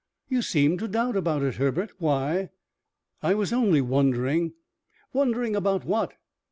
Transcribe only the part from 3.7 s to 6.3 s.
wondering" "Wondering about what?"